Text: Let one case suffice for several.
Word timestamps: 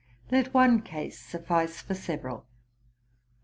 Let 0.31 0.51
one 0.51 0.81
case 0.81 1.19
suffice 1.19 1.79
for 1.79 1.93
several. 1.93 2.47